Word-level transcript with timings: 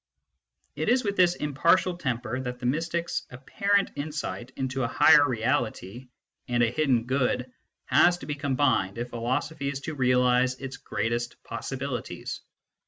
It 0.75 0.89
is 0.89 1.03
with 1.03 1.15
this 1.15 1.35
impartial 1.35 1.95
temper 1.95 2.39
that 2.41 2.57
the 2.57 2.65
mystic 2.65 3.05
s 3.05 3.21
apparent 3.29 3.91
insight 3.95 4.51
into 4.55 4.81
a 4.81 4.87
higher 4.87 5.29
reality 5.29 6.07
and 6.47 6.63
a 6.63 6.71
hidden 6.71 7.03
good 7.05 7.51
has 7.85 8.17
to 8.17 8.25
be 8.25 8.33
combined 8.33 8.97
if 8.97 9.11
philosophy 9.11 9.69
is 9.69 9.81
to 9.81 9.93
realise 9.93 10.55
its 10.55 10.77
greatest 10.77 11.35
possibilities. 11.43 12.41